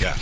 [0.00, 0.16] Yeah.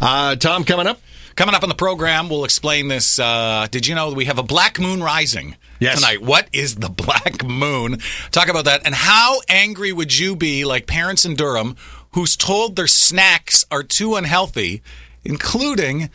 [0.00, 1.00] Uh, Tom, coming up.
[1.34, 3.18] Coming up on the program, we'll explain this.
[3.18, 5.96] Uh, did you know we have a black moon rising Yes.
[5.96, 6.22] tonight?
[6.22, 7.98] What is the black moon?
[8.30, 8.80] Talk about that.
[8.86, 11.76] And how angry would you be, like parents in Durham,
[12.12, 14.82] who's told their snacks are too unhealthy,
[15.26, 16.08] including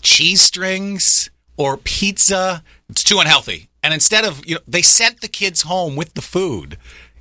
[0.00, 2.62] cheese strings or pizza?
[2.88, 3.68] It's too unhealthy.
[3.82, 6.78] And instead of, you know, they sent the kids home with the food.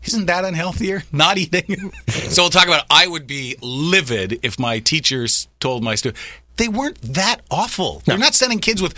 [0.07, 1.03] Isn't that unhealthier?
[1.11, 1.91] Not eating.
[2.07, 2.85] so we'll talk about.
[2.89, 6.19] I would be livid if my teachers told my students
[6.57, 8.01] they weren't that awful.
[8.05, 8.95] They're not sending kids with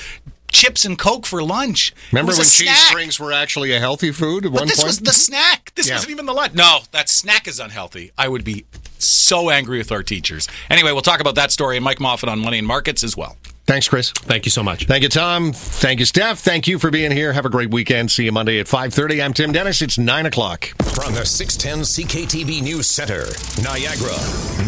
[0.49, 1.94] chips and coke for lunch.
[2.13, 2.77] Remember when a cheese snack.
[2.77, 4.88] strings were actually a healthy food at But one this point?
[4.88, 5.73] was the snack.
[5.76, 5.95] This Yeah.
[5.95, 6.54] wasn't even the lunch.
[6.54, 8.12] No, that snack is unhealthy.
[8.18, 8.66] I would be
[8.98, 10.48] so angry with our teachers.
[10.70, 13.35] Anyway, we'll talk about that story and Mike Moffatt on money and markets as well.
[13.70, 14.09] Thanks, Chris.
[14.09, 14.88] Thank you so much.
[14.88, 15.54] Thank you, Tom.
[15.54, 16.40] Thank you, Steph.
[16.40, 17.32] Thank you for being here.
[17.34, 18.10] Have a great weekend.
[18.10, 19.23] See you Monday at 5.30.
[19.23, 19.84] I'm Tim Dennis.
[19.84, 20.73] It's 9 o'clock.
[20.96, 23.26] From the 610 CKTB News Center,
[23.62, 24.18] Niagara.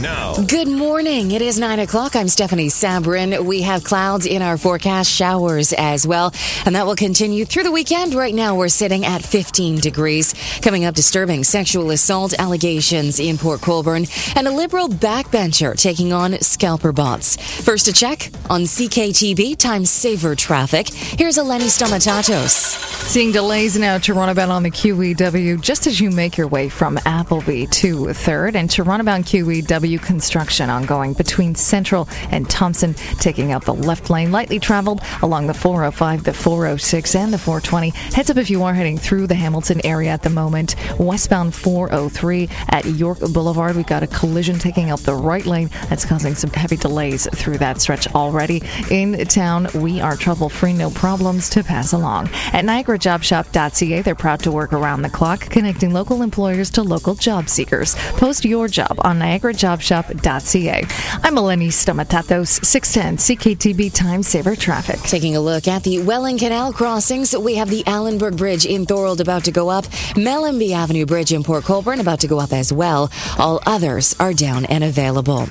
[0.02, 1.32] Now, Good morning.
[1.32, 2.16] It is 9 o'clock.
[2.16, 3.44] I'm Stephanie Sabrin.
[3.44, 6.32] We have clouds in our forecast, showers as well,
[6.68, 8.14] and that will continue through the weekend.
[8.14, 10.36] Right now, we're sitting at 15 degrees.
[10.62, 16.40] Coming up, disturbing sexual assault allegations in Port Colborne, and a liberal backbencher taking on
[16.40, 17.36] scalper bots.
[17.64, 20.90] First, a check on CKTB time saver traffic.
[20.90, 22.92] Here's Eleni Stomatatos.
[23.12, 27.00] Seeing delays now to runabout on the QEW just as you make your way from
[27.06, 33.64] Appleby to 3rd and to runabout QEW construction ongoing between Central and Thompson, taking out
[33.64, 34.32] the left lane.
[34.32, 37.90] Lightly traveled along the 405, the 406, and the 420.
[38.14, 40.76] Heads up if you are heading through the Hamilton area at the moment.
[41.00, 46.06] Westbound 403 at York Boulevard, we've got a collision taking out the right lane that's
[46.06, 48.62] causing some heavy delays through that stretch already.
[48.90, 52.28] In town, we are trouble free, no problems to pass along.
[52.54, 57.50] At NiagaraJobShop.ca, they're proud to work around the clock, connecting local employers to local job
[57.50, 57.96] seekers.
[58.18, 60.86] Post your job on NiagaraJobShop.ca.
[61.24, 65.00] I'm Eleni Stomatatos, 610 CKTB Time Saver Traffic.
[65.02, 69.22] Taking a look at the Welland Canal crossings, we have the Allanburg Bridge in Thorold
[69.22, 72.74] about to go up, Mellanby Avenue Bridge in Port Colborne about to go up as
[72.74, 73.12] well.
[73.38, 75.48] All others are down and available.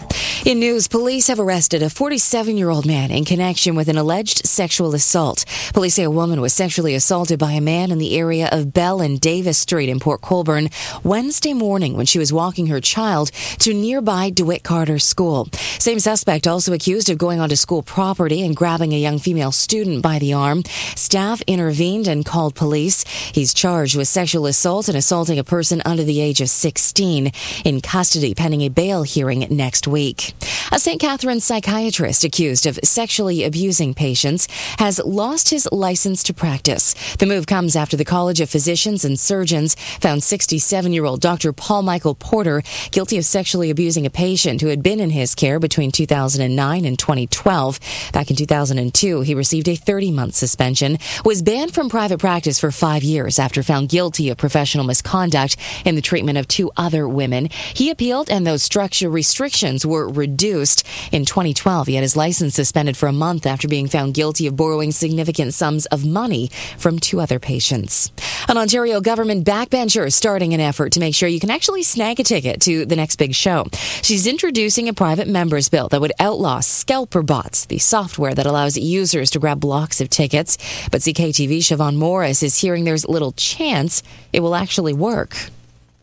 [0.46, 4.46] In news, police have arrested a 47 year old man in connection with an alleged
[4.46, 5.44] sexual assault.
[5.74, 9.02] Police say a woman was sexually assaulted by a man in the area of Bell
[9.02, 10.70] and Davis Street in Port Colborne
[11.04, 15.48] Wednesday morning when she was walking her child to nearby DeWitt Carter School.
[15.52, 20.02] Same suspect also accused of going onto school property and grabbing a young female student
[20.02, 20.62] by the arm.
[20.96, 23.04] Staff intervened and called police.
[23.34, 27.32] He's charged with sexual assault and assaulting a person under the age of 16
[27.66, 30.32] in custody pending a bail hearing next week.
[30.72, 30.98] A St.
[30.98, 32.78] Catharines psychiatrist accused of
[33.10, 34.46] sexually abusing patients
[34.78, 36.94] has lost his license to practice.
[37.16, 41.52] The move comes after the College of Physicians and Surgeons found 67 year old Dr.
[41.52, 42.62] Paul Michael Porter
[42.92, 46.96] guilty of sexually abusing a patient who had been in his care between 2009 and
[46.96, 47.80] 2012.
[48.12, 52.70] Back in 2002, he received a 30 month suspension, was banned from private practice for
[52.70, 57.48] five years after found guilty of professional misconduct in the treatment of two other women.
[57.74, 60.86] He appealed and those structure restrictions were reduced.
[61.10, 64.56] In 2012, he had his license suspended for a month after being found guilty of
[64.56, 68.12] borrowing significant sums of money from two other patients.
[68.48, 72.20] An Ontario government backbencher is starting an effort to make sure you can actually snag
[72.20, 73.66] a ticket to the next big show.
[74.02, 78.76] She's introducing a private members bill that would outlaw scalper bots, the software that allows
[78.76, 80.58] users to grab blocks of tickets.
[80.90, 84.02] But CKTB Siobhan Morris is hearing there's little chance
[84.32, 85.50] it will actually work.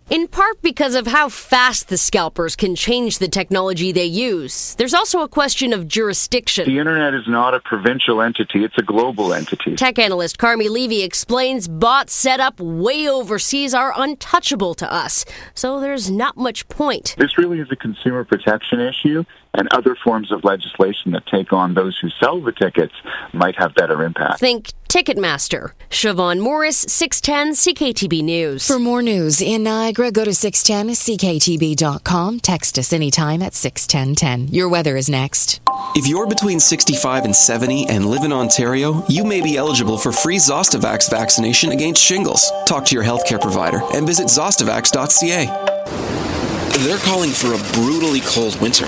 [0.09, 4.73] In part because of how fast the scalpers can change the technology they use.
[4.75, 6.65] There's also a question of jurisdiction.
[6.65, 9.75] The internet is not a provincial entity, it's a global entity.
[9.75, 15.81] Tech analyst Carmi Levy explains bots set up way overseas are untouchable to us, so
[15.81, 17.13] there's not much point.
[17.17, 19.25] This really is a consumer protection issue,
[19.57, 22.93] and other forms of legislation that take on those who sell the tickets
[23.33, 24.39] might have better impact.
[24.39, 25.71] Think Ticketmaster.
[25.89, 28.65] Siobhan Morris, 610 CKTB News.
[28.65, 32.39] For more news in Niagara, go to 610ckTB.com.
[32.39, 34.53] Text us anytime at 61010.
[34.53, 35.59] Your weather is next.
[35.95, 40.11] If you're between 65 and 70 and live in Ontario, you may be eligible for
[40.11, 42.51] free Zostavax vaccination against shingles.
[42.65, 46.46] Talk to your healthcare provider and visit zostavax.ca.
[46.79, 48.87] They're calling for a brutally cold winter,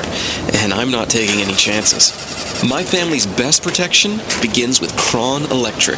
[0.53, 2.13] and I'm not taking any chances.
[2.63, 5.97] My family's best protection begins with Kraun Electric.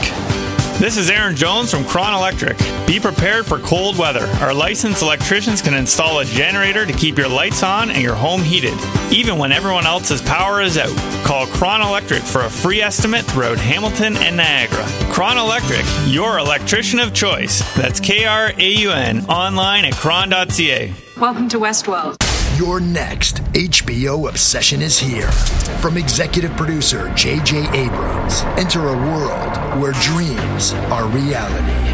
[0.79, 2.57] This is Aaron Jones from Kraun Electric.
[2.87, 4.25] Be prepared for cold weather.
[4.41, 8.41] Our licensed electricians can install a generator to keep your lights on and your home
[8.41, 8.77] heated,
[9.11, 10.95] even when everyone else's power is out.
[11.25, 14.85] Call Kraun Electric for a free estimate throughout Hamilton and Niagara.
[15.13, 17.61] Kraun Electric, your electrician of choice.
[17.75, 21.10] That's K R A U N, online at kraun.ca.
[21.21, 22.15] Welcome to Westworld.
[22.57, 25.31] Your next HBO obsession is here.
[25.79, 27.59] From executive producer J.J.
[27.77, 31.91] Abrams, enter a world where dreams are reality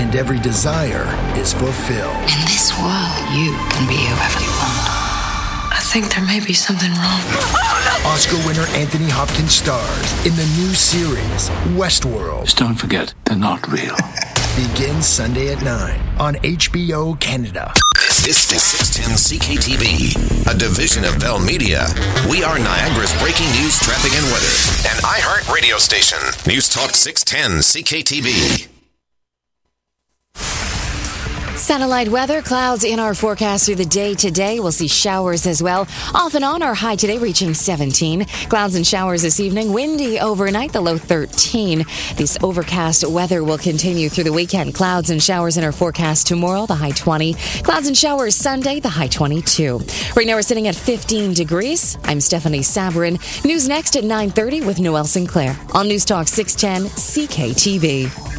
[0.00, 1.04] and every desire
[1.38, 2.16] is fulfilled.
[2.16, 4.88] In this world, you can be whoever you want.
[5.76, 7.20] I think there may be something wrong.
[8.10, 12.44] Oscar winner Anthony Hopkins stars in the new series Westworld.
[12.44, 13.96] Just don't forget, they're not real.
[14.56, 17.74] Begins Sunday at 9 on HBO Canada.
[18.26, 21.86] This is 610 CKTB, a division of Bell Media.
[22.28, 24.50] We are Niagara's breaking news, traffic, and weather.
[24.90, 26.18] An iHeart radio station.
[26.44, 28.75] News Talk 610 CKTB.
[31.56, 34.60] Satellite weather clouds in our forecast through the day today.
[34.60, 35.88] We'll see showers as well.
[36.14, 38.26] Off and on, our high today reaching 17.
[38.50, 39.72] Clouds and showers this evening.
[39.72, 41.78] Windy overnight, the low 13.
[42.16, 44.74] This overcast weather will continue through the weekend.
[44.74, 47.34] Clouds and showers in our forecast tomorrow, the high 20.
[47.62, 49.80] Clouds and showers Sunday, the high 22.
[50.14, 51.96] Right now we're sitting at 15 degrees.
[52.04, 53.18] I'm Stephanie Sabrin.
[53.46, 58.35] News next at 9:30 with Noel Sinclair on News Talk 610 CKTB.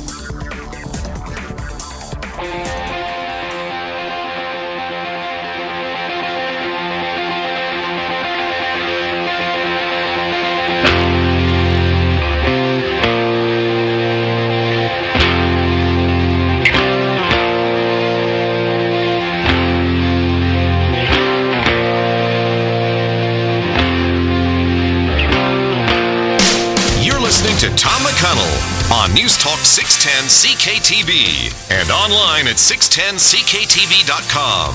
[27.78, 28.58] Tom McConnell
[28.92, 34.74] on News Talk 610 CKTB and online at 610CKTB.com.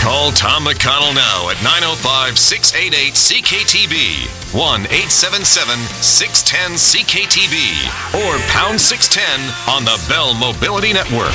[0.00, 4.24] Call Tom McConnell now at 905 688 CKTB,
[4.56, 7.84] 1 877 610 CKTB,
[8.16, 9.28] or pound 610
[9.68, 11.34] on the Bell Mobility Network.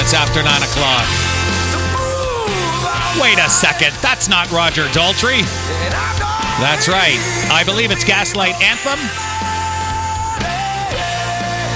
[0.00, 1.04] Minutes after nine o'clock.
[3.20, 3.94] Wait a second.
[4.00, 5.42] That's not Roger Daltrey.
[6.58, 7.18] That's right.
[7.52, 8.98] I believe it's Gaslight Anthem.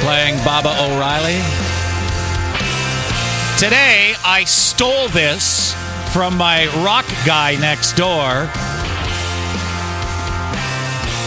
[0.03, 1.37] Playing Baba O'Riley.
[3.59, 5.75] Today, I stole this
[6.15, 8.49] from my rock guy next door.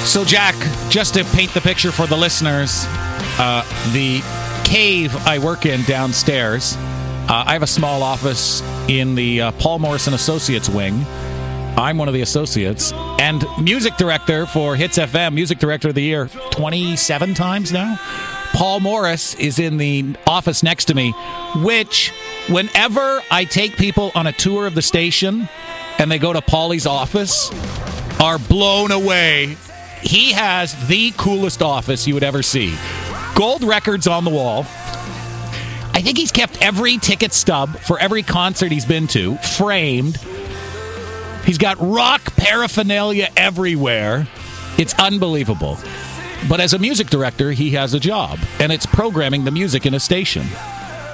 [0.08, 0.56] So, Jack,
[0.90, 2.86] just to paint the picture for the listeners,
[3.38, 4.24] uh, the
[4.64, 6.76] cave I work in downstairs,
[7.30, 11.06] uh, I have a small office in the uh, Paul Morrison Associates wing.
[11.78, 16.02] I'm one of the associates and music director for Hits FM, music director of the
[16.02, 18.00] year 27 times now.
[18.54, 21.12] Paul Morris is in the office next to me,
[21.58, 22.14] which,
[22.48, 25.50] whenever I take people on a tour of the station
[26.00, 27.52] and they go to Paulie's office,
[28.22, 29.58] are blown away.
[30.02, 32.76] He has the coolest office you would ever see.
[33.36, 34.66] Gold records on the wall.
[36.08, 40.16] Think he's kept every ticket stub for every concert he's been to framed.
[41.44, 44.26] He's got rock paraphernalia everywhere.
[44.78, 45.78] It's unbelievable.
[46.48, 49.94] But as a music director, he has a job, and it's programming the music in
[49.94, 50.48] a station.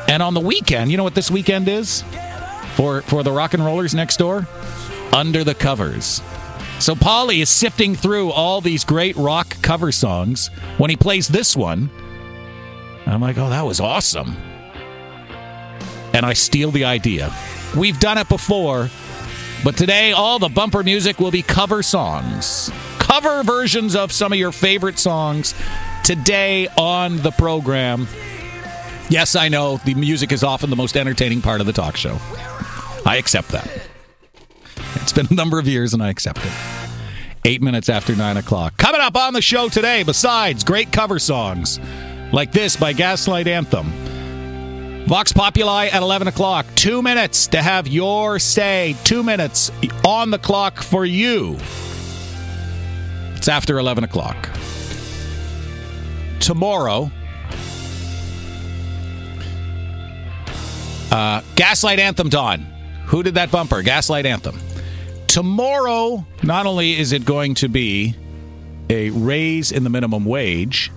[0.08, 2.04] And on the weekend, you know what this weekend is
[2.76, 4.48] for for the rock and rollers next door?
[5.12, 6.22] Under the covers.
[6.78, 10.52] So Polly is sifting through all these great rock cover songs.
[10.78, 11.90] When he plays this one,
[13.08, 14.53] I'm like, "Oh, that was awesome."
[16.14, 17.34] And I steal the idea.
[17.76, 18.90] We've done it before,
[19.64, 22.72] but today all the bumper music will be cover songs.
[23.00, 25.54] Cover versions of some of your favorite songs
[26.04, 28.08] today on the program.
[29.10, 32.18] Yes, I know the music is often the most entertaining part of the talk show.
[33.06, 33.70] I accept that.
[34.96, 36.52] It's been a number of years and I accept it.
[37.46, 38.78] Eight minutes after nine o'clock.
[38.78, 41.80] Coming up on the show today, besides great cover songs
[42.32, 43.92] like this by Gaslight Anthem.
[45.06, 46.66] Vox Populi at 11 o'clock.
[46.76, 48.96] Two minutes to have your say.
[49.04, 49.70] Two minutes
[50.06, 51.58] on the clock for you.
[53.36, 54.50] It's after 11 o'clock.
[56.40, 57.12] Tomorrow,
[61.12, 62.62] uh, Gaslight Anthem Dawn.
[63.08, 63.82] Who did that bumper?
[63.82, 64.58] Gaslight Anthem.
[65.28, 68.16] Tomorrow, not only is it going to be
[68.90, 70.92] a raise in the minimum wage,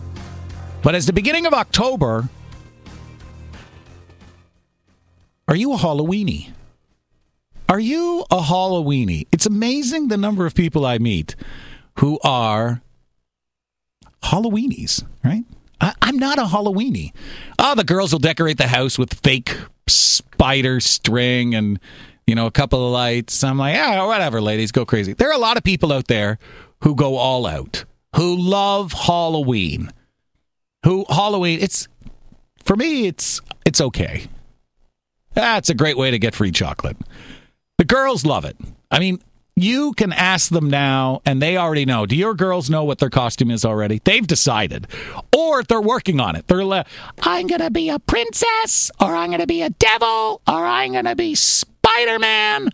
[0.82, 2.28] but as the beginning of October,
[5.56, 6.50] are you a Halloweenie?
[7.66, 9.26] Are you a Halloweenie?
[9.32, 11.34] It's amazing the number of people I meet
[11.98, 12.82] who are
[14.22, 15.44] Halloweenies, right?
[15.80, 17.12] I, I'm not a Halloweenie.
[17.58, 21.80] Oh, ah, the girls will decorate the house with fake spider string and
[22.26, 23.42] you know, a couple of lights.
[23.42, 25.14] I'm like, yeah, whatever, ladies, go crazy.
[25.14, 26.38] There are a lot of people out there
[26.82, 29.90] who go all out, who love Halloween.
[30.84, 31.60] Who Halloween?
[31.62, 31.88] It's
[32.62, 33.06] for me.
[33.06, 34.28] It's it's okay.
[35.37, 36.97] That's a great way to get free chocolate.
[37.76, 38.57] The girls love it.
[38.90, 39.21] I mean,
[39.55, 42.07] you can ask them now, and they already know.
[42.07, 44.00] Do your girls know what their costume is already?
[44.02, 44.87] They've decided,
[45.37, 46.47] or they're working on it.
[46.49, 46.87] They're like,
[47.21, 51.35] I'm gonna be a princess, or I'm gonna be a devil, or I'm gonna be
[51.35, 52.71] Spider Man.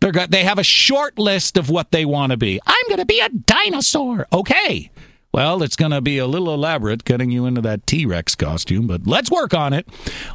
[0.00, 2.60] They're got, they have a short list of what they want to be.
[2.66, 4.26] I'm gonna be a dinosaur.
[4.32, 4.90] Okay.
[5.32, 8.88] Well, it's going to be a little elaborate getting you into that T Rex costume,
[8.88, 9.86] but let's work on it.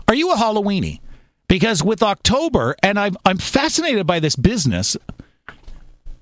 [0.07, 1.01] Are you a Halloweenie?
[1.47, 4.97] Because with October, and I'm, I'm fascinated by this business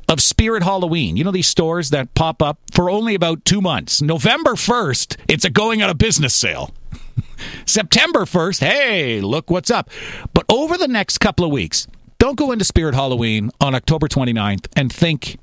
[0.10, 1.15] of Spirit Halloween.
[1.15, 4.01] You know, these stores that pop up for only about two months.
[4.01, 6.74] November 1st, it's a going out of business sale.
[7.65, 9.89] September 1st, hey, look what's up.
[10.34, 11.88] But over the next couple of weeks,
[12.20, 15.38] don't go into Spirit Halloween on October 29th and think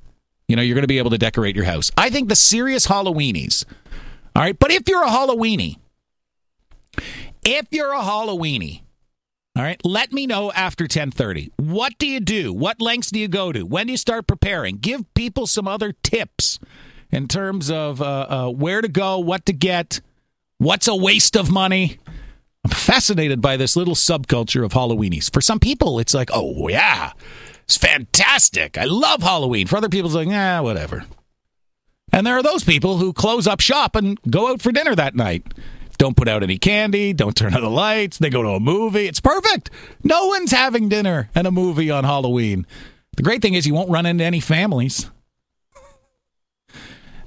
[0.50, 1.92] you know, you're going to be able to decorate your house.
[1.96, 3.64] I think the serious Halloweenies.
[4.34, 4.58] All right.
[4.58, 5.76] But if you're a Halloweenie,
[7.44, 8.82] if you're a Halloweenie,
[9.60, 11.50] all right, let me know after 10:30.
[11.58, 12.50] What do you do?
[12.50, 13.66] What lengths do you go to?
[13.66, 14.78] When do you start preparing?
[14.78, 16.58] Give people some other tips
[17.10, 20.00] in terms of uh, uh, where to go, what to get,
[20.56, 21.98] what's a waste of money.
[22.64, 25.30] I'm fascinated by this little subculture of Halloweenies.
[25.30, 27.12] For some people, it's like, oh yeah,
[27.64, 28.78] it's fantastic.
[28.78, 29.66] I love Halloween.
[29.66, 31.04] For other people, it's like, yeah, whatever.
[32.14, 35.14] And there are those people who close up shop and go out for dinner that
[35.14, 35.52] night.
[36.00, 37.12] Don't put out any candy.
[37.12, 38.16] Don't turn on the lights.
[38.16, 39.06] They go to a movie.
[39.06, 39.68] It's perfect.
[40.02, 42.66] No one's having dinner and a movie on Halloween.
[43.18, 45.10] The great thing is you won't run into any families.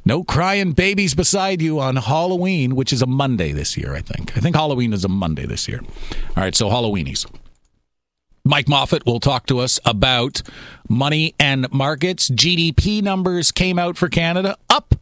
[0.04, 4.36] No crying babies beside you on Halloween, which is a Monday this year, I think.
[4.36, 5.82] I think Halloween is a Monday this year.
[6.36, 7.32] All right, so Halloweenies.
[8.44, 10.42] Mike Moffatt will talk to us about
[10.90, 12.28] money and markets.
[12.28, 14.96] GDP numbers came out for Canada up.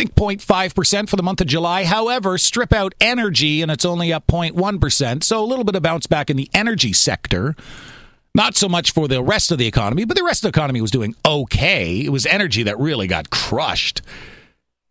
[0.00, 1.84] Think 0.5% for the month of July.
[1.84, 5.22] However, strip out energy and it's only up 0.1%.
[5.22, 7.54] So a little bit of bounce back in the energy sector.
[8.34, 10.80] Not so much for the rest of the economy, but the rest of the economy
[10.80, 12.00] was doing okay.
[12.00, 14.00] It was energy that really got crushed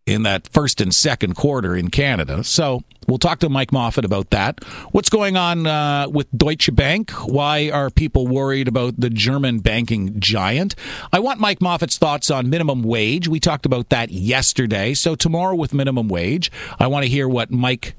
[0.10, 2.44] in that first and second quarter in Canada.
[2.44, 4.64] So we'll talk to Mike Moffatt about that.
[4.92, 7.12] What's going on uh, with Deutsche Bank?
[7.12, 10.76] Why are people worried about the German banking giant?
[11.14, 13.28] I want Mike Moffatt's thoughts on minimum wage.
[13.28, 14.96] We talked about that yesterday.
[14.96, 17.96] So tomorrow with minimum wage, I want to hear what Mike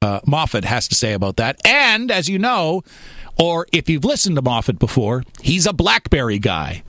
[0.00, 1.60] uh, Moffatt has to say about that.
[1.66, 2.82] And as you know,
[3.38, 6.82] or if you've listened to Moffatt before, he's a BlackBerry guy.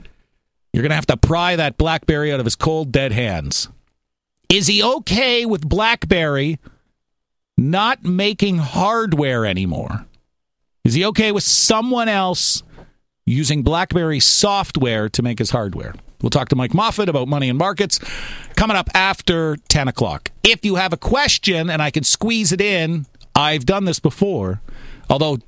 [0.72, 3.68] You're going to have to pry that BlackBerry out of his cold, dead hands.
[4.48, 6.58] Is he okay with BlackBerry
[7.56, 10.06] not making hardware anymore?
[10.84, 12.62] Is he okay with someone else
[13.26, 15.94] using BlackBerry software to make his hardware?
[16.20, 17.98] We'll talk to Mike Moffatt about money and markets
[18.56, 20.30] coming up after 10 o'clock.
[20.42, 24.60] If you have a question and I can squeeze it in, I've done this before,
[25.10, 25.38] although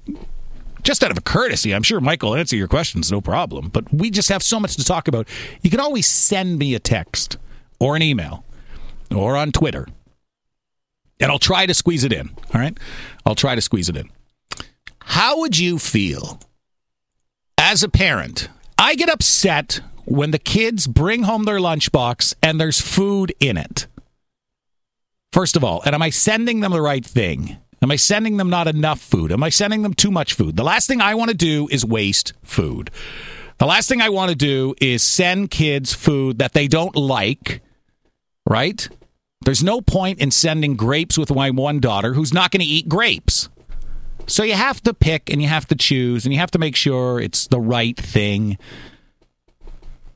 [0.83, 3.69] just out of a courtesy, I'm sure Mike will answer your questions, no problem.
[3.69, 5.29] But we just have so much to talk about.
[5.63, 7.39] You can always send me a text
[7.79, 8.45] or an email
[9.15, 9.87] or on Twitter.
[11.21, 12.31] And I'll try to squeeze it in.
[12.55, 12.79] All right.
[13.25, 14.11] I'll try to squeeze it in.
[15.01, 16.41] How would you feel
[17.57, 18.49] as a parent?
[18.79, 23.87] I get upset when the kids bring home their lunchbox and there's food in it.
[25.33, 27.57] First of all, and am I sending them the right thing?
[27.83, 29.33] Am I sending them not enough food?
[29.33, 30.57] Am I sending them too much food?
[30.57, 32.91] The last thing I want to do is waste food.
[33.59, 37.63] The last thing I want to do is send kids food that they don't like
[38.47, 38.89] right?
[39.43, 42.89] There's no point in sending grapes with my one daughter who's not going to eat
[42.89, 43.49] grapes.
[44.27, 46.75] So you have to pick and you have to choose and you have to make
[46.75, 48.59] sure it's the right thing.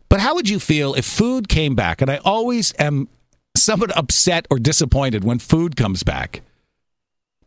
[0.09, 2.03] But how would you feel if food came back?
[2.03, 3.09] And I always am
[3.57, 6.43] somewhat upset or disappointed when food comes back.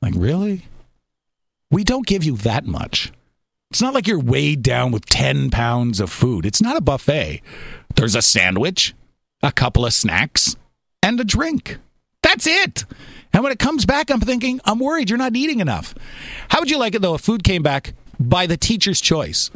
[0.01, 0.67] Like, really?
[1.69, 3.11] We don't give you that much.
[3.71, 6.45] It's not like you're weighed down with 10 pounds of food.
[6.45, 7.41] It's not a buffet.
[7.95, 8.93] There's a sandwich,
[9.41, 10.55] a couple of snacks,
[11.03, 11.77] and a drink.
[12.23, 12.85] That's it.
[13.33, 15.93] And when it comes back, I'm thinking, I'm worried you're not eating enough.
[16.49, 19.51] How would you like it though if food came back by the teacher's choice?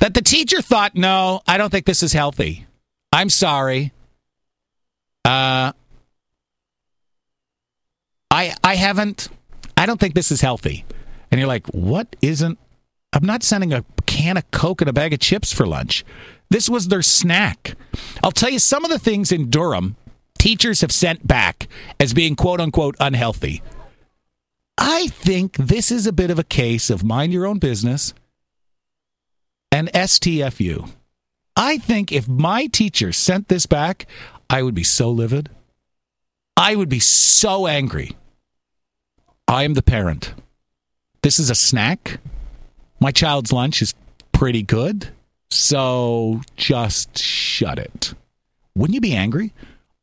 [0.00, 2.66] That the teacher thought, no, I don't think this is healthy.
[3.12, 3.92] I'm sorry.
[5.24, 5.72] Uh,
[8.30, 9.28] I I haven't.
[9.76, 10.84] I don't think this is healthy.
[11.30, 12.58] And you're like, what isn't?
[13.12, 16.04] I'm not sending a can of Coke and a bag of chips for lunch.
[16.48, 17.76] This was their snack.
[18.24, 19.96] I'll tell you some of the things in Durham
[20.40, 21.68] teachers have sent back
[22.00, 23.62] as being quote unquote unhealthy.
[24.78, 28.14] I think this is a bit of a case of mind your own business.
[29.72, 30.90] and STFU.
[31.56, 34.06] I think if my teacher sent this back,
[34.48, 35.48] I would be so livid.
[36.56, 38.16] I would be so angry.
[39.46, 40.34] I am the parent.
[41.22, 42.18] This is a snack.
[42.98, 43.94] My child's lunch is
[44.32, 45.08] pretty good.
[45.50, 48.14] So just shut it.
[48.74, 49.52] Wouldn't you be angry?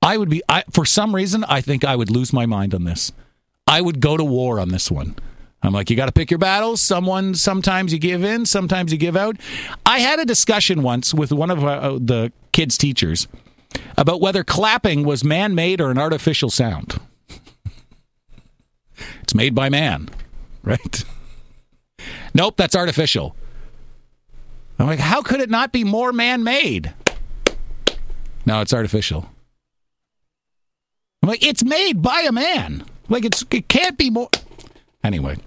[0.01, 2.83] I would be I for some reason I think I would lose my mind on
[2.83, 3.11] this.
[3.67, 5.15] I would go to war on this one.
[5.61, 6.81] I'm like, you got to pick your battles.
[6.81, 9.37] Someone, sometimes you give in, sometimes you give out.
[9.85, 13.27] I had a discussion once with one of uh, the kids' teachers
[13.97, 16.99] about whether clapping was man made or an artificial sound.
[19.21, 20.09] it's made by man,
[20.63, 21.03] right?
[22.33, 23.35] Nope, that's artificial.
[24.79, 26.93] I'm like, how could it not be more man made?
[28.45, 29.27] No, it's artificial.
[31.21, 32.85] I'm like, it's made by a man.
[33.09, 34.29] Like, it's it can't be more.
[35.03, 35.37] Anyway,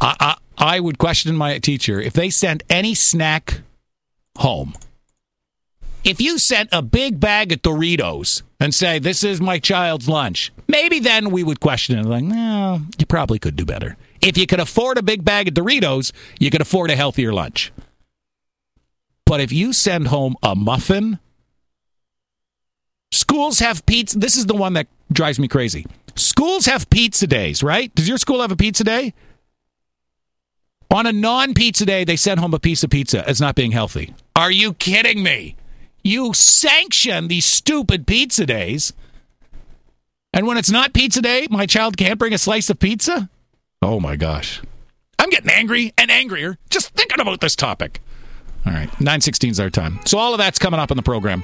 [0.00, 3.60] I, I, I would question my teacher if they sent any snack
[4.38, 4.74] home.
[6.04, 10.52] If you sent a big bag of Doritos and say, This is my child's lunch,
[10.68, 12.04] maybe then we would question it.
[12.04, 13.96] Like, no, you probably could do better.
[14.20, 17.72] If you could afford a big bag of Doritos, you could afford a healthier lunch.
[19.24, 21.18] But if you send home a muffin,
[23.12, 24.18] schools have pizza.
[24.18, 25.86] This is the one that drives me crazy.
[26.14, 27.94] Schools have pizza days, right?
[27.94, 29.14] Does your school have a pizza day?
[30.90, 33.72] On a non pizza day, they send home a piece of pizza as not being
[33.72, 34.14] healthy.
[34.34, 35.56] Are you kidding me?
[36.02, 38.92] You sanction these stupid pizza days.
[40.32, 43.28] And when it's not pizza day, my child can't bring a slice of pizza?
[43.82, 44.62] Oh my gosh.
[45.18, 48.00] I'm getting angry and angrier just thinking about this topic.
[48.64, 49.98] All right, 916 is our time.
[50.04, 51.42] So all of that's coming up in the program.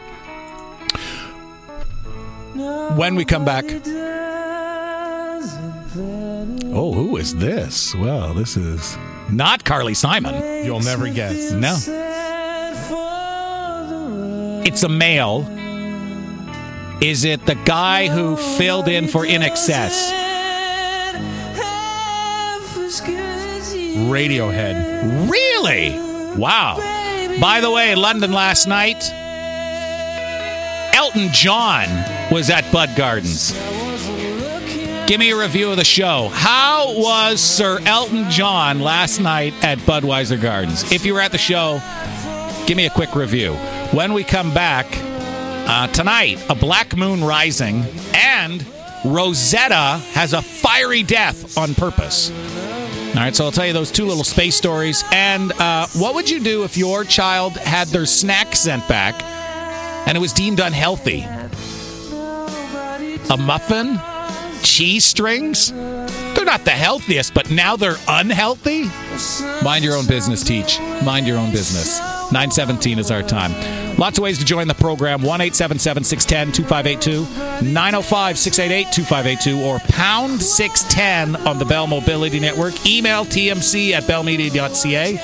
[2.97, 3.64] When we come back.
[6.75, 7.95] Oh, who is this?
[7.95, 8.97] Well, this is
[9.31, 10.64] not Carly Simon.
[10.64, 11.52] You'll never guess.
[11.52, 11.76] No.
[14.64, 15.47] It's a male.
[17.02, 20.13] Is it the guy who filled in for INXS?
[24.08, 25.30] Radiohead.
[25.30, 25.99] Really?
[26.39, 26.76] Wow.
[27.41, 29.02] By the way, London last night,
[30.95, 31.89] Elton John
[32.30, 33.52] was at Bud Gardens.
[35.06, 36.28] Give me a review of the show.
[36.32, 40.91] How was Sir Elton John last night at Budweiser Gardens?
[40.93, 41.82] If you were at the show,
[42.67, 43.52] give me a quick review.
[43.93, 44.87] When we come back
[45.69, 48.65] uh, tonight, a black moon rising, and
[49.04, 52.30] Rosetta has a fiery death on purpose.
[52.30, 55.04] All right, so I'll tell you those two little space stories.
[55.13, 59.23] And uh, what would you do if your child had their snack sent back
[60.08, 61.26] and it was deemed unhealthy?
[63.32, 63.99] A muffin?
[64.62, 65.73] Cheese strings?
[65.73, 68.90] They're not the healthiest, but now they're unhealthy?
[69.64, 70.78] Mind your own business, teach.
[71.02, 71.99] Mind your own business.
[72.30, 73.54] 917 is our time.
[73.97, 79.78] Lots of ways to join the program 1 877 610 2582, 905 688 2582, or
[79.95, 82.75] pound 610 on the Bell Mobility Network.
[82.86, 85.16] Email tmc at bellmedia.ca.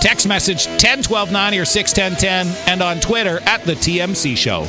[0.00, 4.64] Text message 101290 or 61010, and on Twitter at The TMC Show.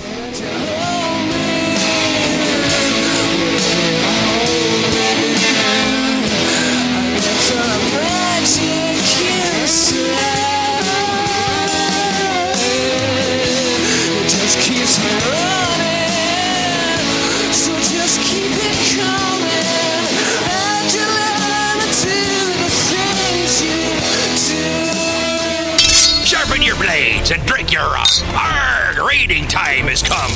[27.71, 29.07] Blades and drink your uh, Arg!
[29.07, 30.31] Raiding time has come.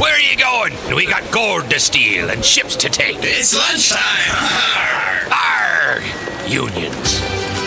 [0.00, 0.74] Where are you going?
[0.94, 3.18] We got gold to steal and ships to take.
[3.20, 3.98] It's lunchtime.
[5.32, 6.04] Arg!
[6.50, 7.20] Unions.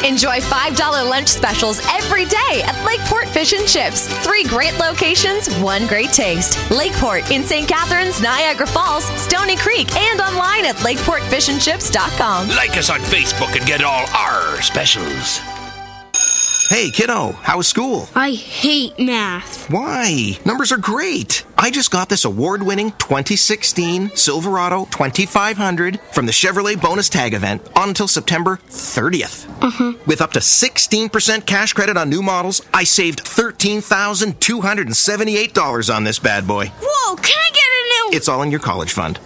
[0.04, 4.08] Enjoy $5 lunch specials every day at Lakeport Fish and Chips.
[4.26, 6.58] Three great locations, one great taste.
[6.72, 7.68] Lakeport in St.
[7.68, 12.48] Catharines, Niagara Falls, Stoney Creek, and online at lakeportfishandchips.com.
[12.50, 15.40] Like us on Facebook and get all our specials.
[16.72, 18.08] Hey, kiddo, how was school?
[18.16, 19.70] I hate math.
[19.70, 20.40] Why?
[20.46, 21.44] Numbers are great.
[21.58, 27.68] I just got this award winning 2016 Silverado 2500 from the Chevrolet bonus tag event
[27.76, 29.50] on until September 30th.
[29.62, 29.96] Uh-huh.
[30.08, 36.48] With up to 16% cash credit on new models, I saved $13,278 on this bad
[36.48, 36.68] boy.
[36.82, 37.71] Whoa, can I get?
[38.14, 39.20] It's all in your college fund.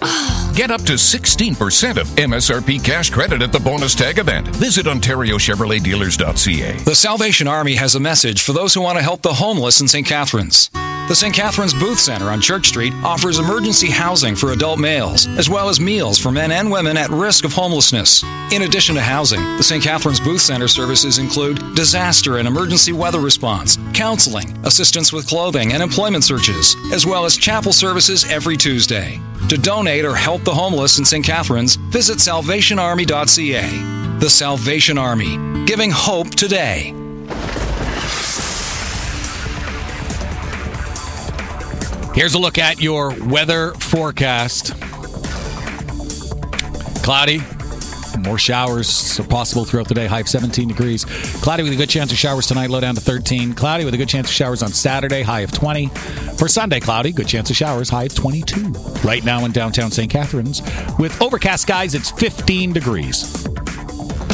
[0.56, 4.48] Get up to 16% of MSRP cash credit at the bonus tag event.
[4.56, 6.78] Visit OntarioChevroletDealers.ca.
[6.84, 9.88] The Salvation Army has a message for those who want to help the homeless in
[9.88, 10.08] St.
[10.08, 10.70] Catharines.
[11.08, 11.36] The St.
[11.36, 15.80] Catharines Booth Center on Church Street offers emergency housing for adult males, as well as
[15.80, 18.24] meals for men and women at risk of homelessness.
[18.52, 19.84] In addition to housing, the St.
[19.84, 25.84] Catharines Booth Center services include disaster and emergency weather response, counseling, assistance with clothing and
[25.84, 29.20] employment searches, as well as chapel services every Tuesday.
[29.50, 31.24] To donate or help the homeless in St.
[31.24, 34.18] Catharines, visit salvationarmy.ca.
[34.18, 36.96] The Salvation Army, giving hope today.
[42.16, 44.74] Here's a look at your weather forecast.
[47.04, 47.42] Cloudy.
[48.20, 50.08] More showers are possible throughout the day.
[50.08, 51.04] High of 17 degrees.
[51.42, 52.70] Cloudy with a good chance of showers tonight.
[52.70, 53.54] Low down to 13.
[53.54, 55.24] Cloudy with a good chance of showers on Saturday.
[55.24, 55.88] High of 20.
[56.38, 57.12] For Sunday, cloudy.
[57.12, 57.90] Good chance of showers.
[57.90, 58.70] High of 22.
[59.04, 60.10] Right now in downtown St.
[60.10, 60.62] Catharines.
[60.98, 63.46] With overcast skies, it's 15 degrees.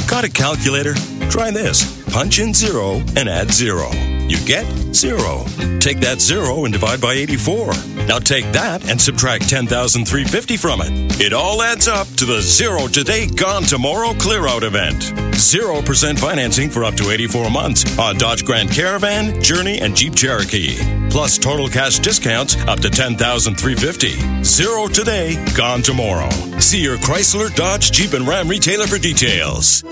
[0.07, 0.93] Got a calculator?
[1.31, 2.05] Try this.
[2.13, 3.89] Punch in zero and add zero.
[4.27, 5.43] You get zero.
[5.79, 7.73] Take that zero and divide by 84.
[8.07, 11.21] Now take that and subtract 10,350 from it.
[11.21, 15.13] It all adds up to the zero today, gone tomorrow clear out event.
[15.33, 20.77] 0% financing for up to 84 months on Dodge Grand Caravan, Journey, and Jeep Cherokee.
[21.09, 24.43] Plus total cash discounts up to 10,350.
[24.43, 26.29] Zero today, gone tomorrow.
[26.59, 29.83] See your Chrysler, Dodge, Jeep, and Ram retailer for details.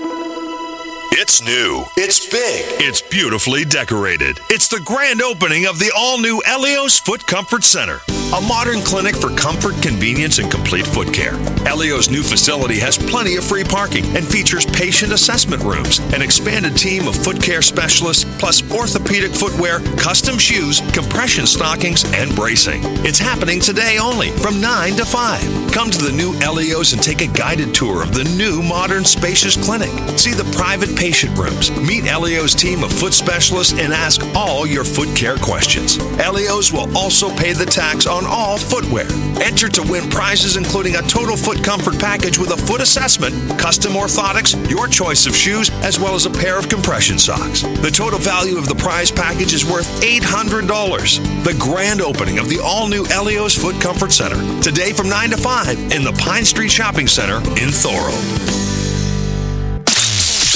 [1.12, 1.84] It's new.
[1.96, 2.64] It's big.
[2.80, 4.40] It's beautifully decorated.
[4.48, 7.98] It's the grand opening of the all new Elios Foot Comfort Center,
[8.32, 11.32] a modern clinic for comfort, convenience, and complete foot care.
[11.66, 16.76] Elios' new facility has plenty of free parking and features patient assessment rooms, an expanded
[16.76, 22.80] team of foot care specialists, plus orthopedic footwear, custom shoes, compression stockings, and bracing.
[23.04, 25.72] It's happening today only from 9 to 5.
[25.72, 29.56] Come to the new Elios and take a guided tour of the new modern spacious
[29.56, 29.90] clinic.
[30.18, 31.70] See the private patient rooms.
[31.80, 35.98] Meet Elio's team of foot specialists and ask all your foot care questions.
[36.18, 39.06] Elios will also pay the tax on all footwear.
[39.42, 43.92] Enter to win prizes including a total foot comfort package with a foot assessment, custom
[43.92, 47.62] orthotics, your choice of shoes, as well as a pair of compression socks.
[47.62, 51.44] The total value of the prize package is worth $800.
[51.44, 54.36] The grand opening of the all new Elios Foot Comfort Center.
[54.62, 58.14] Today from 9 to 5 in the Pine Street Shopping Center in Thorold.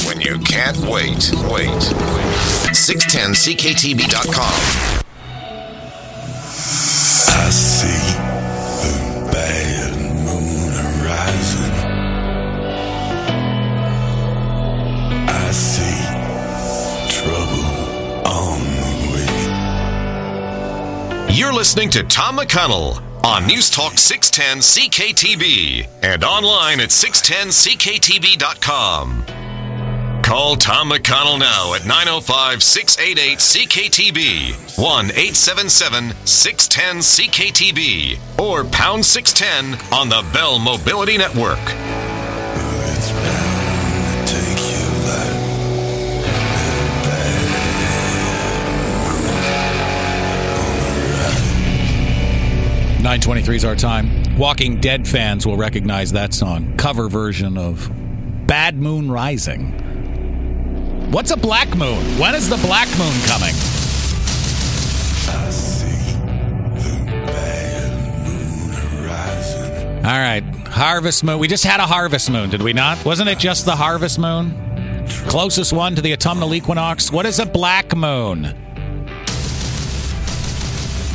[0.07, 1.71] When you can't wait, wait.
[2.75, 4.94] 610ckTB.com.
[21.31, 29.25] You're listening to Tom McConnell on News Talk 610 CKTB and online at 610ckTB.com.
[30.23, 39.79] Call Tom McConnell now at 905 688 CKTB, 1 877 610 CKTB, or pound 610
[39.93, 41.59] on the Bell Mobility Network.
[53.05, 54.39] Nine twenty-three is our time.
[54.39, 56.75] Walking Dead fans will recognize that song.
[56.79, 57.93] Cover version of
[58.47, 61.11] Bad Moon Rising.
[61.13, 62.03] What's a black moon?
[62.19, 63.55] When is the black moon coming?
[69.99, 71.39] All right, harvest moon.
[71.39, 73.05] We just had a harvest moon, did we not?
[73.05, 75.07] Wasn't it just the harvest moon?
[75.29, 77.13] Closest one to the autumnal equinox.
[77.13, 78.64] What is a black moon?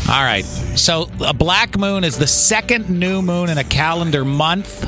[0.10, 0.44] All right,
[0.76, 4.84] so a black moon is the second new moon in a calendar month.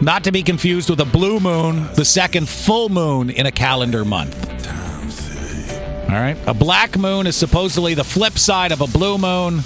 [0.00, 4.04] Not to be confused with a blue moon, the second full moon in a calendar
[4.04, 4.36] month.
[6.08, 6.36] All right.
[6.46, 9.64] A black moon is supposedly the flip side of a blue moon.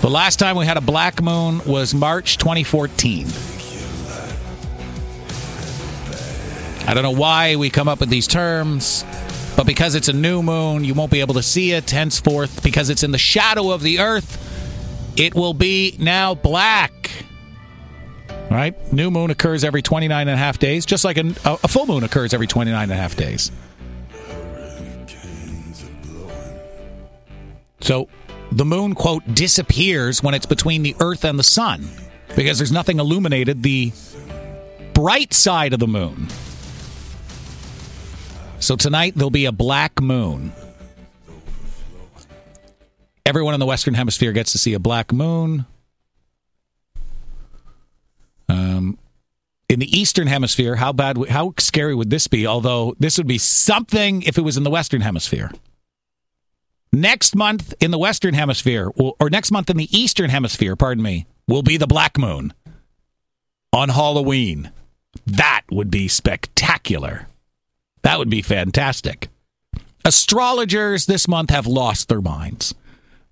[0.00, 3.28] The last time we had a black moon was March 2014.
[6.88, 9.04] I don't know why we come up with these terms,
[9.56, 12.62] but because it's a new moon, you won't be able to see it henceforth.
[12.62, 14.42] Because it's in the shadow of the earth,
[15.18, 17.10] it will be now black.
[18.50, 18.92] Right?
[18.92, 22.04] New moon occurs every 29 and a half days, just like a, a full moon
[22.04, 23.50] occurs every 29 and a half days.
[27.80, 28.08] So
[28.52, 31.88] the moon, quote, disappears when it's between the earth and the sun
[32.34, 33.92] because there's nothing illuminated the
[34.92, 36.28] bright side of the moon.
[38.66, 40.50] So tonight there'll be a black moon.
[43.24, 45.66] Everyone in the Western Hemisphere gets to see a black moon.
[48.48, 48.98] Um,
[49.68, 52.44] in the Eastern Hemisphere, how bad, how scary would this be?
[52.44, 55.52] Although this would be something if it was in the Western Hemisphere.
[56.92, 61.28] Next month in the Western Hemisphere, or next month in the Eastern Hemisphere, pardon me,
[61.46, 62.52] will be the Black Moon
[63.72, 64.72] on Halloween.
[65.24, 67.28] That would be spectacular.
[68.06, 69.28] That would be fantastic.
[70.04, 72.72] Astrologers this month have lost their minds.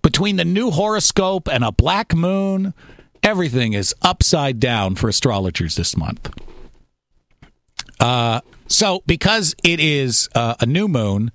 [0.03, 2.75] Between the new horoscope and a black moon,
[3.23, 6.29] everything is upside down for astrologers this month.
[8.01, 11.31] Uh, so, because it is uh, a new moon,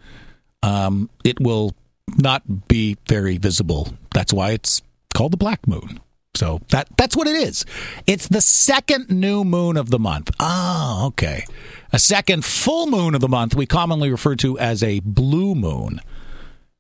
[0.62, 1.74] um, it will
[2.18, 3.94] not be very visible.
[4.14, 4.82] That's why it's
[5.14, 6.02] called the black moon.
[6.36, 7.66] So that that's what it is.
[8.06, 10.30] It's the second new moon of the month.
[10.42, 11.46] Ah, okay.
[11.92, 16.02] A second full moon of the month we commonly refer to as a blue moon.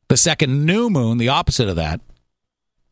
[0.07, 2.01] The second new moon, the opposite of that,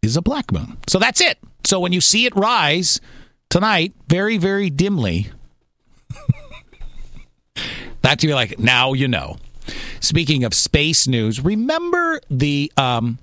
[0.01, 0.77] is a black moon.
[0.87, 1.37] So that's it.
[1.63, 3.01] So when you see it rise
[3.49, 5.27] tonight, very, very dimly,
[8.01, 9.37] that's you're like, now you know.
[9.99, 13.17] Speaking of space news, remember the um,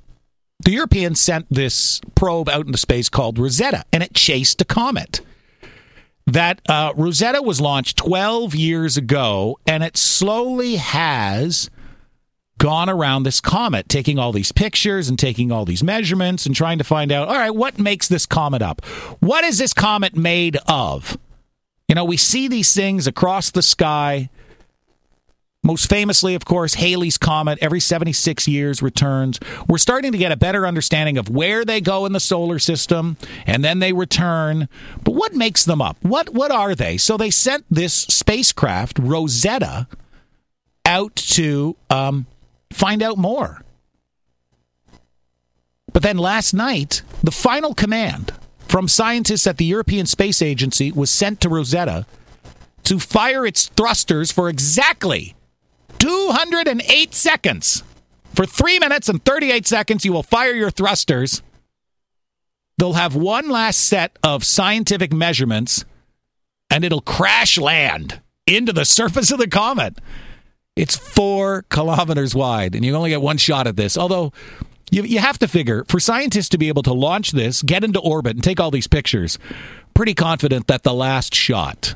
[0.65, 5.21] the Europeans sent this probe out into space called Rosetta, and it chased a comet.
[6.27, 11.71] That uh, Rosetta was launched 12 years ago, and it slowly has
[12.59, 16.79] gone around this comet, taking all these pictures and taking all these measurements and trying
[16.79, 18.85] to find out, all right, what makes this comet up?
[19.21, 21.19] What is this comet made of?
[21.89, 24.31] You know, we see these things across the sky.
[25.65, 29.41] Most famously, of course, Halley's Comet every 76 years returns.
[29.67, 33.17] We're starting to get a better understanding of where they go in the solar system
[33.47, 34.69] and then they return.
[35.03, 35.97] But what makes them up?
[36.03, 36.99] What what are they?
[36.99, 39.89] So they sent this spacecraft, Rosetta,
[40.85, 42.27] out to um,
[42.71, 43.63] find out more.
[45.95, 48.33] But then last night, the final command
[48.69, 52.05] from scientists at the European Space Agency was sent to Rosetta
[52.83, 55.35] to fire its thrusters for exactly
[55.99, 57.83] 208 seconds.
[58.35, 61.43] For three minutes and 38 seconds, you will fire your thrusters.
[62.79, 65.85] They'll have one last set of scientific measurements
[66.71, 69.99] and it'll crash land into the surface of the comet.
[70.77, 73.97] It's four kilometers wide, and you only get one shot at this.
[73.97, 74.33] Although,
[74.91, 78.01] you, you have to figure for scientists to be able to launch this, get into
[78.01, 79.39] orbit, and take all these pictures,
[79.95, 81.95] pretty confident that the last shot,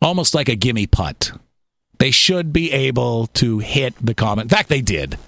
[0.00, 1.32] almost like a gimme putt,
[1.98, 4.42] they should be able to hit the comet.
[4.42, 5.18] In fact, they did.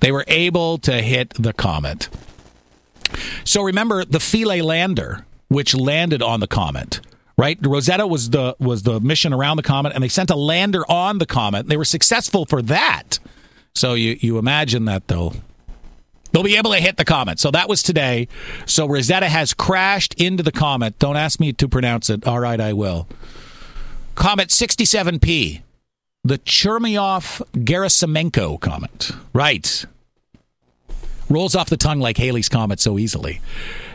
[0.00, 2.08] They were able to hit the comet.
[3.44, 7.00] So remember the Philae lander, which landed on the comet,
[7.38, 7.58] right?
[7.60, 11.18] Rosetta was the was the mission around the comet, and they sent a lander on
[11.18, 11.68] the comet.
[11.68, 13.18] They were successful for that.
[13.74, 15.34] So you you imagine that they'll
[16.32, 17.38] they'll be able to hit the comet.
[17.38, 18.28] So that was today.
[18.66, 20.98] So Rosetta has crashed into the comet.
[20.98, 22.26] Don't ask me to pronounce it.
[22.26, 23.06] All right, I will.
[24.14, 25.62] Comet 67P,
[26.24, 29.12] the Chermyov Gerasimenko comment.
[29.32, 29.84] Right.
[31.28, 33.40] Rolls off the tongue like Halley's Comet so easily.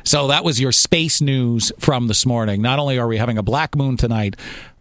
[0.04, 2.62] So that was your space news from this morning.
[2.62, 4.36] Not only are we having a black moon tonight,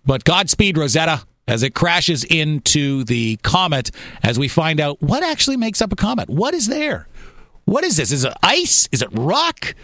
[0.06, 3.90] but Godspeed Rosetta as it crashes into the comet
[4.22, 6.28] as we find out what actually makes up a comet.
[6.28, 7.08] What is there?
[7.64, 8.12] What is this?
[8.12, 8.88] Is it ice?
[8.92, 9.74] Is it rock?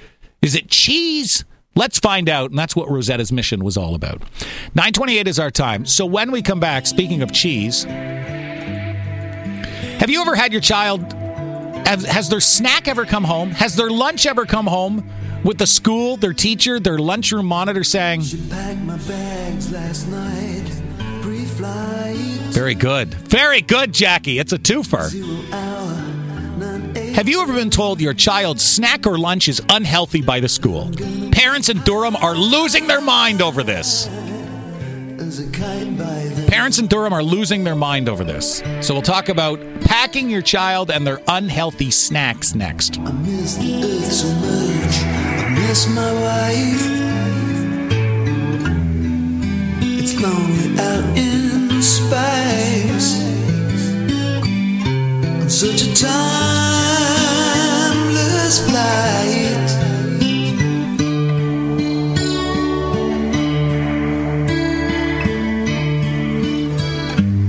[0.42, 1.44] Is it cheese?
[1.76, 2.50] Let's find out.
[2.50, 4.22] And that's what Rosetta's mission was all about.
[4.74, 5.86] 928 is our time.
[5.86, 7.84] So when we come back, speaking of cheese,
[9.98, 11.12] have you ever had your child
[11.86, 13.50] has, has their snack ever come home?
[13.50, 15.08] Has their lunch ever come home
[15.44, 18.22] with the school, their teacher, their lunchroom monitor saying,
[22.52, 23.14] Very good.
[23.14, 24.38] Very good, Jackie.
[24.38, 25.10] It's a twofer.
[27.14, 30.90] Have you ever been told your child's snack or lunch is unhealthy by the school?
[31.30, 34.08] Parents in Durham are losing their mind over this.
[36.48, 38.64] Parents in Durham are losing their mind over this.
[38.80, 42.98] So we'll talk about packing your child and their unhealthy snacks next.
[42.98, 45.04] I miss the earth so much.
[45.38, 46.82] I miss my wife.
[50.00, 53.22] It's lonely out in space.
[55.46, 55.94] Such a
[58.54, 59.70] timeless flight.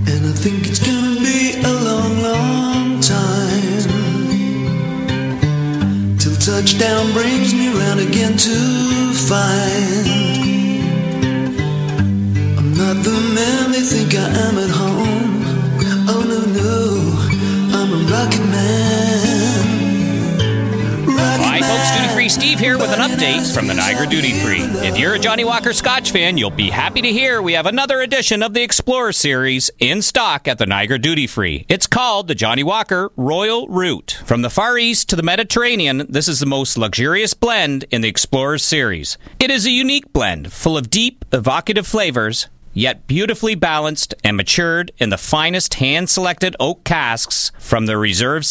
[0.08, 3.88] And I think it's gonna be a long, long time
[6.18, 10.05] till touchdown brings me round again to find
[23.26, 24.62] from the Niagara Duty Free.
[24.88, 28.02] If you're a Johnnie Walker Scotch fan, you'll be happy to hear we have another
[28.02, 31.66] edition of the Explorer series in stock at the Niagara Duty Free.
[31.68, 34.22] It's called the Johnnie Walker Royal Route.
[34.26, 38.08] From the Far East to the Mediterranean, this is the most luxurious blend in the
[38.08, 39.18] Explorer series.
[39.40, 44.92] It is a unique blend full of deep, evocative flavors yet beautifully balanced and matured
[45.00, 48.46] in the finest hand selected oak casks from the reserve